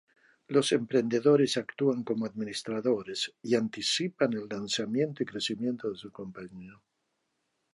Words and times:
Los 0.47 0.71
emprendedores 0.71 1.57
actúan 1.57 2.03
como 2.03 2.25
administradores 2.25 3.35
y 3.43 3.53
anticipan 3.53 4.33
el 4.33 4.47
lanzamiento 4.49 5.21
y 5.21 5.27
crecimiento 5.27 5.91
de 5.91 5.95
su 5.97 6.11
compañía. 6.11 6.73